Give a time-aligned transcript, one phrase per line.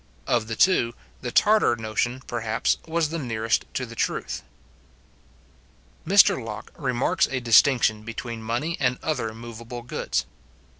[0.25, 4.41] Of the two, the Tartar notion, perhaps, was the nearest to the truth.
[6.07, 10.25] Mr Locke remarks a distinction between money and other moveable goods.